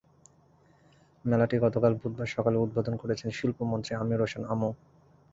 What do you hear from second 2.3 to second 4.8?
সকালে উদ্বোধন করেছেন শিল্পমন্ত্রী আমির হোসেন আমু।